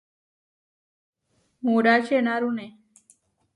[1.63, 2.67] Muráči enárune.